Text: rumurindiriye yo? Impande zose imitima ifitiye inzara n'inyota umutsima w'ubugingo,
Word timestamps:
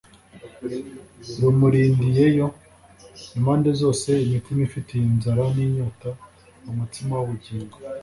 rumurindiriye 1.39 2.27
yo? 2.37 2.47
Impande 3.37 3.69
zose 3.81 4.09
imitima 4.25 4.61
ifitiye 4.67 5.03
inzara 5.11 5.43
n'inyota 5.55 6.09
umutsima 6.71 7.13
w'ubugingo, 7.17 7.75